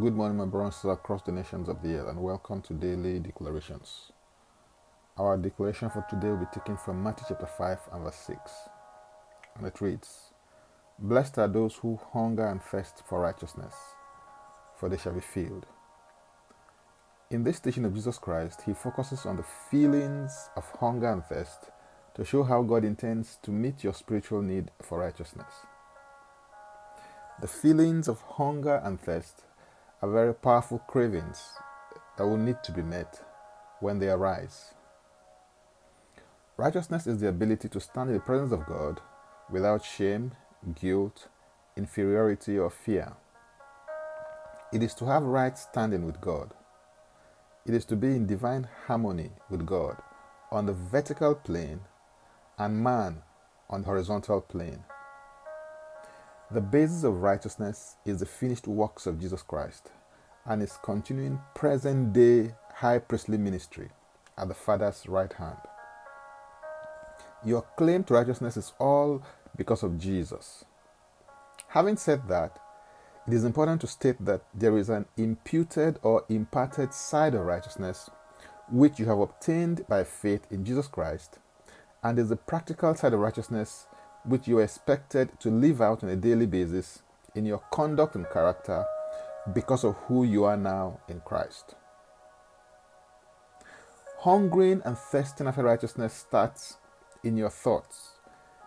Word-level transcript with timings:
Good 0.00 0.14
morning, 0.14 0.38
my 0.38 0.46
brothers 0.46 0.86
across 0.86 1.20
the 1.20 1.32
nations 1.32 1.68
of 1.68 1.82
the 1.82 1.96
earth, 1.96 2.08
and 2.08 2.22
welcome 2.22 2.62
to 2.62 2.72
Daily 2.72 3.18
Declarations. 3.18 4.10
Our 5.18 5.36
declaration 5.36 5.90
for 5.90 6.02
today 6.08 6.30
will 6.30 6.38
be 6.38 6.46
taken 6.46 6.78
from 6.78 7.02
Matthew 7.02 7.26
chapter 7.28 7.44
5 7.44 7.78
and 7.92 8.02
verse 8.02 8.16
6. 8.26 8.38
And 9.58 9.66
it 9.66 9.78
reads 9.82 10.32
Blessed 10.98 11.36
are 11.36 11.46
those 11.46 11.74
who 11.74 12.00
hunger 12.14 12.46
and 12.46 12.62
thirst 12.62 13.02
for 13.06 13.20
righteousness, 13.20 13.74
for 14.78 14.88
they 14.88 14.96
shall 14.96 15.12
be 15.12 15.20
filled. 15.20 15.66
In 17.30 17.44
this 17.44 17.60
teaching 17.60 17.84
of 17.84 17.94
Jesus 17.94 18.16
Christ, 18.16 18.62
he 18.64 18.72
focuses 18.72 19.26
on 19.26 19.36
the 19.36 19.44
feelings 19.70 20.48
of 20.56 20.64
hunger 20.80 21.12
and 21.12 21.22
thirst 21.22 21.70
to 22.14 22.24
show 22.24 22.44
how 22.44 22.62
God 22.62 22.86
intends 22.86 23.36
to 23.42 23.50
meet 23.50 23.84
your 23.84 23.92
spiritual 23.92 24.40
need 24.40 24.70
for 24.80 25.00
righteousness. 25.00 25.52
The 27.42 27.46
feelings 27.46 28.08
of 28.08 28.22
hunger 28.22 28.80
and 28.82 28.98
thirst 28.98 29.44
are 30.02 30.10
very 30.10 30.34
powerful 30.34 30.80
cravings 30.80 31.52
that 32.18 32.26
will 32.26 32.36
need 32.36 32.56
to 32.64 32.72
be 32.72 32.82
met 32.82 33.24
when 33.80 34.00
they 34.00 34.08
arise. 34.08 34.74
Righteousness 36.56 37.06
is 37.06 37.20
the 37.20 37.28
ability 37.28 37.68
to 37.68 37.80
stand 37.80 38.10
in 38.10 38.14
the 38.14 38.20
presence 38.20 38.52
of 38.52 38.66
God 38.66 39.00
without 39.48 39.84
shame, 39.84 40.32
guilt, 40.74 41.28
inferiority, 41.76 42.58
or 42.58 42.68
fear. 42.68 43.12
It 44.72 44.82
is 44.82 44.92
to 44.94 45.06
have 45.06 45.22
right 45.22 45.56
standing 45.56 46.04
with 46.04 46.20
God. 46.20 46.52
It 47.64 47.74
is 47.74 47.84
to 47.86 47.96
be 47.96 48.08
in 48.08 48.26
divine 48.26 48.66
harmony 48.86 49.30
with 49.50 49.64
God 49.64 49.96
on 50.50 50.66
the 50.66 50.72
vertical 50.72 51.34
plane 51.36 51.80
and 52.58 52.82
man 52.82 53.22
on 53.70 53.82
the 53.82 53.86
horizontal 53.86 54.40
plane. 54.40 54.82
The 56.52 56.60
basis 56.60 57.02
of 57.02 57.22
righteousness 57.22 57.96
is 58.04 58.20
the 58.20 58.26
finished 58.26 58.68
works 58.68 59.06
of 59.06 59.18
Jesus 59.18 59.40
Christ 59.40 59.90
and 60.44 60.60
his 60.60 60.78
continuing 60.82 61.40
present 61.54 62.12
day 62.12 62.54
high 62.74 62.98
priestly 62.98 63.38
ministry 63.38 63.88
at 64.36 64.48
the 64.48 64.54
Father's 64.54 65.08
right 65.08 65.32
hand. 65.32 65.56
Your 67.42 67.62
claim 67.78 68.04
to 68.04 68.12
righteousness 68.12 68.58
is 68.58 68.74
all 68.78 69.22
because 69.56 69.82
of 69.82 69.96
Jesus. 69.96 70.66
Having 71.68 71.96
said 71.96 72.28
that, 72.28 72.58
it 73.26 73.32
is 73.32 73.44
important 73.44 73.80
to 73.80 73.86
state 73.86 74.22
that 74.22 74.42
there 74.52 74.76
is 74.76 74.90
an 74.90 75.06
imputed 75.16 75.98
or 76.02 76.26
imparted 76.28 76.92
side 76.92 77.34
of 77.34 77.46
righteousness 77.46 78.10
which 78.70 78.98
you 78.98 79.06
have 79.06 79.20
obtained 79.20 79.86
by 79.88 80.04
faith 80.04 80.46
in 80.50 80.66
Jesus 80.66 80.86
Christ, 80.86 81.38
and 82.02 82.18
is 82.18 82.28
the 82.28 82.36
practical 82.36 82.94
side 82.94 83.14
of 83.14 83.20
righteousness 83.20 83.86
which 84.24 84.46
you 84.46 84.58
are 84.58 84.62
expected 84.62 85.28
to 85.40 85.50
live 85.50 85.80
out 85.80 86.02
on 86.02 86.10
a 86.10 86.16
daily 86.16 86.46
basis 86.46 87.02
in 87.34 87.44
your 87.44 87.62
conduct 87.72 88.14
and 88.14 88.26
character 88.30 88.84
because 89.52 89.84
of 89.84 89.96
who 90.06 90.24
you 90.24 90.44
are 90.44 90.56
now 90.56 91.00
in 91.08 91.20
Christ. 91.20 91.74
Hungering 94.20 94.82
and 94.84 94.96
thirsting 94.96 95.48
after 95.48 95.64
righteousness 95.64 96.14
starts 96.14 96.76
in 97.24 97.36
your 97.36 97.50
thoughts 97.50 98.18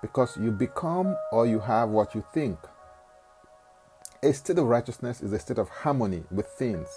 because 0.00 0.36
you 0.36 0.52
become 0.52 1.16
or 1.32 1.46
you 1.46 1.58
have 1.58 1.88
what 1.88 2.14
you 2.14 2.24
think. 2.32 2.58
A 4.22 4.32
state 4.32 4.58
of 4.58 4.66
righteousness 4.66 5.20
is 5.20 5.32
a 5.32 5.38
state 5.38 5.58
of 5.58 5.68
harmony 5.68 6.24
with 6.30 6.46
things 6.46 6.88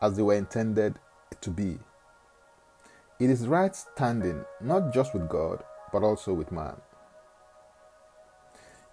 as 0.00 0.16
they 0.16 0.22
were 0.22 0.34
intended 0.34 0.98
to 1.40 1.50
be. 1.50 1.78
It 3.20 3.30
is 3.30 3.46
right 3.46 3.74
standing 3.76 4.44
not 4.60 4.94
just 4.94 5.12
with 5.12 5.28
God 5.28 5.62
but 5.92 6.02
also 6.02 6.32
with 6.32 6.50
man. 6.50 6.76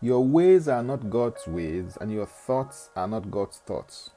Your 0.01 0.25
ways 0.25 0.69
are 0.69 0.81
not 0.81 1.09
God's 1.09 1.45
ways, 1.45 1.97
and 1.99 2.09
your 2.09 2.25
thoughts 2.25 2.89
are 2.95 3.07
not 3.07 3.29
God's 3.29 3.57
thoughts. 3.57 4.11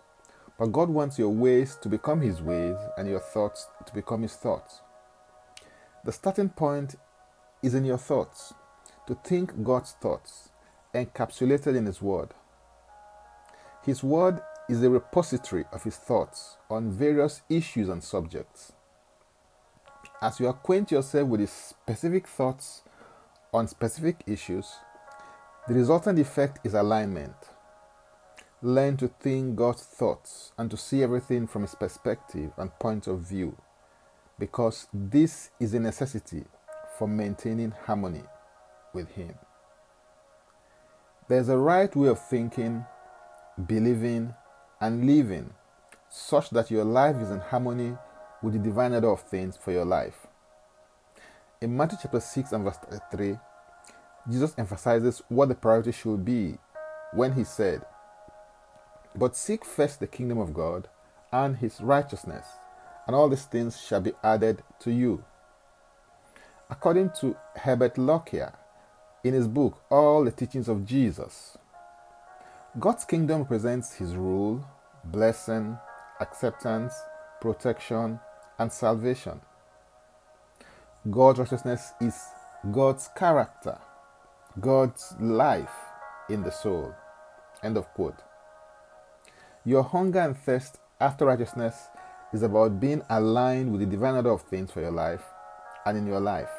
But 0.57 0.71
God 0.71 0.89
wants 0.89 1.19
your 1.19 1.31
ways 1.31 1.77
to 1.83 1.89
become 1.89 2.21
His 2.21 2.41
ways 2.41 2.77
and 2.97 3.09
your 3.09 3.19
thoughts 3.19 3.67
to 3.85 3.93
become 3.93 4.23
His 4.23 4.35
thoughts. 4.35 4.81
The 6.05 6.13
starting 6.13 6.51
point 6.51 6.95
is 7.65 7.75
in 7.75 7.85
your 7.85 7.99
thoughts, 7.99 8.55
to 9.09 9.17
think 9.25 9.65
God's 9.65 9.97
thoughts, 10.01 10.51
encapsulated 10.95 11.77
in 11.77 11.87
His 11.87 12.01
Word. 12.01 12.31
His 13.85 14.05
Word 14.05 14.41
is 14.69 14.85
a 14.85 14.91
repository 14.91 15.65
of 15.73 15.83
His 15.83 15.97
thoughts 15.97 16.59
on 16.71 16.93
various 16.93 17.43
issues 17.49 17.89
and 17.89 18.05
subjects. 18.05 18.73
As 20.21 20.39
you 20.39 20.47
acquaint 20.47 20.93
yourself 20.93 21.27
with 21.27 21.41
His 21.41 21.51
specific 21.51 22.29
thoughts 22.29 22.83
on 23.53 23.67
specific 23.67 24.23
issues, 24.29 24.77
the 25.69 25.75
resultant 25.75 26.19
effect 26.19 26.59
is 26.65 26.75
alignment. 26.75 27.35
Learn 28.63 28.97
to 28.97 29.09
think 29.09 29.57
God's 29.57 29.83
thoughts 29.83 30.53
and 30.59 30.71
to 30.71 30.77
see 30.77 31.03
everything 31.03 31.47
from 31.47 31.63
His 31.63 31.75
perspective 31.75 32.51
and 32.57 32.77
point 32.79 33.07
of 33.07 33.21
view, 33.21 33.57
because 34.39 34.89
this 34.93 35.51
is 35.61 35.75
a 35.75 35.81
necessity 35.81 36.45
for 36.99 37.07
maintaining 37.07 37.73
harmony 37.87 38.25
with 38.93 39.09
Him. 39.13 39.35
There's 41.29 41.49
a 41.49 41.57
right 41.57 41.95
way 41.95 42.09
of 42.09 42.25
thinking, 42.29 42.85
believing, 43.67 44.35
and 44.81 45.07
living 45.07 45.55
such 46.09 46.51
that 46.51 46.71
your 46.71 46.85
life 46.85 47.17
is 47.17 47.31
in 47.31 47.39
harmony 47.39 47.97
with 48.43 48.55
the 48.55 48.59
divine 48.59 48.93
order 48.93 49.11
of 49.11 49.23
things 49.23 49.57
for 49.57 49.71
your 49.71 49.85
life. 49.85 50.27
In 51.61 51.77
Matthew 51.77 51.99
chapter 52.03 52.21
6 52.21 52.53
and 52.53 52.65
verse 52.65 52.79
3, 53.13 53.39
Jesus 54.31 54.55
emphasizes 54.57 55.23
what 55.29 55.49
the 55.49 55.55
priority 55.55 55.91
should 55.93 56.25
be 56.25 56.59
when 57.13 57.33
he 57.33 57.45
said, 57.45 57.85
But 59.17 59.37
seek 59.37 59.65
first 59.65 59.99
the 59.99 60.07
kingdom 60.07 60.39
of 60.39 60.55
God 60.55 60.89
and 61.33 61.57
his 61.57 61.81
righteousness, 61.81 62.47
and 63.07 63.17
all 63.17 63.29
these 63.29 63.45
things 63.45 63.81
shall 63.81 64.01
be 64.01 64.13
added 64.23 64.63
to 64.81 64.93
you. 64.93 65.25
According 66.71 67.11
to 67.21 67.37
Herbert 67.57 67.99
Lockyer, 67.99 68.55
in 69.25 69.35
his 69.35 69.49
book 69.49 69.83
All 69.91 70.25
the 70.25 70.31
Teachings 70.31 70.69
of 70.69 70.87
Jesus, 70.87 71.59
God's 72.79 73.05
kingdom 73.05 73.41
represents 73.41 73.95
his 73.95 74.15
rule, 74.15 74.65
blessing, 75.05 75.77
acceptance, 76.21 76.95
protection, 77.41 78.21
and 78.59 78.73
salvation. 78.73 79.41
God's 81.11 81.41
righteousness 81.41 81.93
is 82.01 82.17
God's 82.71 83.11
character 83.17 83.79
God's 84.61 85.15
life 85.19 85.73
in 86.29 86.43
the 86.43 86.51
soul. 86.51 86.95
End 87.63 87.77
of 87.77 87.87
quote. 87.95 88.21
Your 89.65 89.83
hunger 89.83 90.21
and 90.21 90.37
thirst 90.37 90.79
after 91.01 91.25
righteousness 91.25 91.89
is 92.33 92.43
about 92.43 92.81
being 92.81 93.03
aligned 93.09 93.73
with 93.73 93.81
the 93.81 93.87
divine 93.87 94.15
order 94.15 94.31
of 94.31 94.43
things 94.43 94.71
for 94.71 94.81
your 94.81 94.91
life 94.91 95.23
and 95.87 95.97
in 95.97 96.07
your 96.07 96.21
life. 96.21 96.51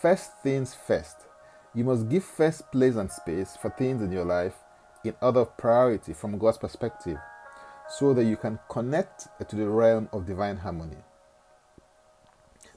First 0.00 0.30
things 0.42 0.74
first. 0.74 1.16
You 1.74 1.84
must 1.84 2.08
give 2.08 2.24
first 2.24 2.70
place 2.70 2.94
and 2.94 3.10
space 3.10 3.56
for 3.60 3.70
things 3.70 4.00
in 4.00 4.12
your 4.12 4.24
life 4.24 4.54
in 5.02 5.14
order 5.20 5.40
of 5.40 5.56
priority 5.56 6.12
from 6.12 6.38
God's 6.38 6.58
perspective 6.58 7.18
so 7.88 8.14
that 8.14 8.24
you 8.24 8.36
can 8.36 8.60
connect 8.70 9.26
to 9.48 9.56
the 9.56 9.68
realm 9.68 10.08
of 10.12 10.26
divine 10.26 10.58
harmony. 10.58 10.98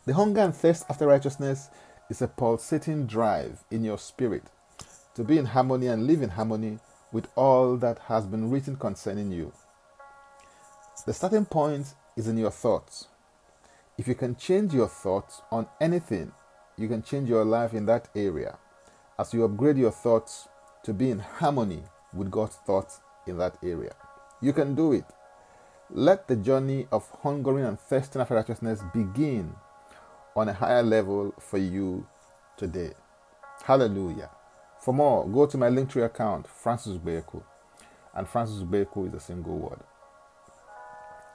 The 0.06 0.14
hunger 0.14 0.42
and 0.42 0.56
thirst 0.56 0.86
after 0.90 1.06
righteousness 1.06 1.70
is 2.10 2.22
a 2.22 2.28
pulsating 2.28 3.06
drive 3.06 3.64
in 3.70 3.84
your 3.84 3.98
spirit 3.98 4.44
to 5.16 5.24
be 5.24 5.38
in 5.38 5.46
harmony 5.46 5.88
and 5.88 6.08
live 6.08 6.22
in 6.22 6.30
harmony 6.30 6.80
with 7.12 7.28
all 7.36 7.78
that 7.78 8.00
has 8.08 8.26
been 8.26 8.50
written 8.50 8.76
concerning 8.76 9.32
you. 9.32 9.52
The 11.06 11.14
starting 11.14 11.46
point 11.46 11.94
is 12.16 12.28
in 12.28 12.38
your 12.38 12.52
thoughts. 12.52 13.08
If 13.98 14.08
you 14.08 14.16
can 14.16 14.36
change 14.36 14.74
your 14.74 14.88
thoughts 14.88 15.42
on 15.52 15.68
anything, 15.82 16.32
you 16.78 16.88
can 16.88 17.02
change 17.02 17.30
your 17.30 17.46
life 17.46 17.74
in 17.74 17.86
that 17.88 18.10
area 18.16 18.58
as 19.18 19.34
you 19.34 19.44
upgrade 19.44 19.78
your 19.78 19.92
thoughts 19.92 20.48
to 20.84 20.94
be 20.94 21.10
in 21.10 21.20
harmony 21.20 21.84
with 22.14 22.30
God's 22.30 22.58
thoughts 22.58 23.00
in 23.26 23.38
that 23.38 23.58
area. 23.64 23.96
You 24.42 24.54
can 24.54 24.76
do 24.76 24.94
it. 24.94 25.06
Let 25.90 26.28
the 26.28 26.36
journey 26.36 26.88
of 26.92 27.10
hungering 27.24 27.66
and 27.66 27.80
thirsting 27.80 28.22
after 28.22 28.36
righteousness 28.36 28.82
begin 28.94 29.56
on 30.38 30.50
a 30.50 30.54
higher 30.54 30.84
level 30.84 31.34
for 31.40 31.58
you 31.58 32.06
today. 32.58 32.92
Hallelujah. 33.64 34.30
For 34.80 34.94
more, 34.94 35.28
go 35.28 35.48
to 35.48 35.58
my 35.58 35.68
Linktree 35.68 36.06
account, 36.06 36.48
Francis 36.48 36.98
Beku. 36.98 37.44
And 38.14 38.28
Francis 38.28 38.62
Beku 38.62 39.08
is 39.08 39.16
a 39.16 39.20
single 39.20 39.58
word. 39.58 39.80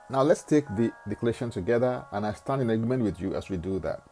Now 0.08 0.22
let's 0.22 0.44
take 0.44 0.66
the 0.76 0.92
declaration 1.08 1.50
together, 1.50 2.04
and 2.12 2.24
I 2.24 2.32
stand 2.34 2.62
in 2.62 2.70
agreement 2.70 3.02
with 3.02 3.20
you 3.20 3.34
as 3.34 3.50
we 3.50 3.56
do 3.56 3.80
that. 3.80 4.02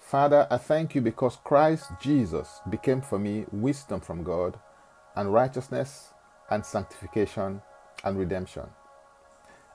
Father, 0.00 0.48
I 0.50 0.56
thank 0.56 0.96
you 0.96 1.00
because 1.00 1.38
Christ 1.44 1.86
Jesus 2.00 2.60
became 2.68 3.02
for 3.02 3.20
me 3.20 3.44
wisdom 3.52 4.00
from 4.00 4.24
God, 4.24 4.58
and 5.14 5.32
righteousness, 5.32 6.08
and 6.50 6.66
sanctification, 6.66 7.62
and 8.02 8.18
redemption. 8.18 8.64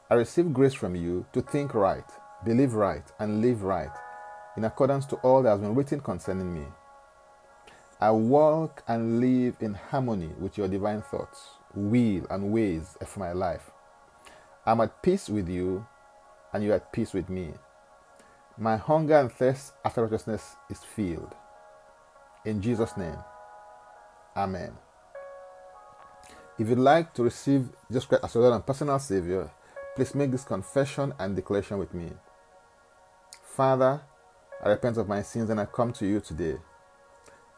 I 0.10 0.16
receive 0.16 0.54
grace 0.54 0.74
from 0.74 0.96
you 0.96 1.26
to 1.32 1.42
think 1.42 1.74
right, 1.74 2.10
believe 2.44 2.74
right, 2.74 3.10
and 3.18 3.42
live 3.42 3.64
right 3.64 3.92
in 4.58 4.66
accordance 4.66 5.06
to 5.08 5.16
all 5.18 5.44
that 5.44 5.50
has 5.50 5.60
been 5.60 5.76
written 5.76 6.00
concerning 6.00 6.54
me. 6.54 6.66
I 8.00 8.12
walk 8.12 8.84
and 8.88 9.20
live 9.20 9.58
in 9.60 9.76
harmony 9.76 10.32
with 10.40 10.58
your 10.58 10.68
divine 10.68 11.02
thoughts, 11.04 11.42
will, 11.74 12.26
and 12.30 12.52
ways 12.52 12.98
of 13.00 13.16
my 13.18 13.32
life 13.32 13.72
I'm 14.64 14.80
at 14.82 15.02
peace 15.02 15.28
with 15.28 15.50
you, 15.50 15.88
and 16.54 16.64
you're 16.64 16.76
at 16.76 16.94
peace 16.94 17.14
with 17.14 17.30
me. 17.30 17.54
My 18.60 18.78
hunger 18.78 19.16
and 19.18 19.32
thirst 19.32 19.74
after 19.84 20.04
righteousness 20.04 20.56
is 20.70 20.84
filled. 20.84 21.34
In 22.46 22.62
Jesus' 22.62 22.96
name, 22.96 23.18
Amen. 24.38 24.74
If 26.60 26.70
you'd 26.70 26.78
like 26.78 27.12
to 27.16 27.24
receive 27.24 27.70
Jesus 27.88 28.06
Christ 28.06 28.24
as 28.24 28.36
your 28.36 28.44
Lord 28.44 28.54
and 28.56 28.66
personal 28.66 29.00
Savior, 29.00 29.50
please 29.96 30.14
make 30.14 30.30
this 30.30 30.44
confession 30.44 31.12
and 31.18 31.36
declaration 31.36 31.80
with 31.80 31.94
me. 31.94 32.12
Father, 33.42 34.02
I 34.64 34.70
repent 34.70 34.98
of 34.98 35.08
my 35.08 35.22
sins 35.22 35.50
and 35.50 35.60
I 35.60 35.66
come 35.66 35.92
to 35.94 36.06
you 36.06 36.20
today. 36.20 36.58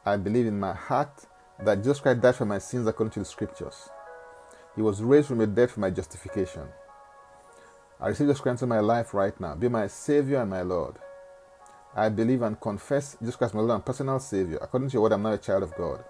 I 0.05 0.17
believe 0.17 0.45
in 0.45 0.59
my 0.59 0.73
heart 0.73 1.25
that 1.63 1.77
Jesus 1.77 1.99
Christ 1.99 2.21
died 2.21 2.35
for 2.35 2.45
my 2.45 2.59
sins 2.59 2.87
according 2.87 3.11
to 3.13 3.19
the 3.19 3.25
scriptures. 3.25 3.89
He 4.75 4.81
was 4.81 5.01
raised 5.01 5.27
from 5.27 5.37
the 5.37 5.47
dead 5.47 5.69
for 5.69 5.79
my 5.79 5.89
justification. 5.89 6.63
I 7.99 8.07
receive 8.07 8.27
Jesus 8.27 8.41
Christ 8.41 8.61
into 8.61 8.73
my 8.73 8.79
life 8.79 9.13
right 9.13 9.37
now. 9.39 9.55
Be 9.55 9.69
my 9.69 9.87
Savior 9.87 10.41
and 10.41 10.49
my 10.49 10.61
Lord. 10.61 10.95
I 11.95 12.09
believe 12.09 12.41
and 12.41 12.59
confess 12.59 13.15
Jesus 13.19 13.35
Christ, 13.35 13.53
my 13.53 13.61
Lord 13.61 13.75
and 13.75 13.85
personal 13.85 14.19
Savior. 14.19 14.57
According 14.61 14.89
to 14.89 14.93
your 14.93 15.03
word, 15.03 15.13
I'm 15.13 15.21
now 15.21 15.33
a 15.33 15.37
child 15.37 15.63
of 15.63 15.75
God. 15.75 16.03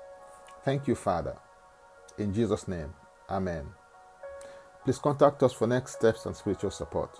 Thank 0.64 0.88
you, 0.88 0.96
Father. 0.96 1.36
In 2.18 2.34
Jesus' 2.34 2.68
name, 2.68 2.94
Amen. 3.30 3.66
Please 4.84 4.98
contact 4.98 5.44
us 5.44 5.54
for 5.54 5.68
next 5.68 5.94
steps 5.94 6.26
and 6.26 6.36
spiritual 6.36 6.72
support. 6.72 7.20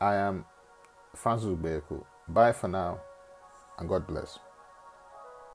I 0.00 0.14
am 0.14 0.46
Francis 1.14 1.48
Ubeku. 1.48 2.02
Bye 2.28 2.52
for 2.52 2.68
now 2.68 3.00
and 3.78 3.88
God 3.88 4.06
bless. 4.06 4.38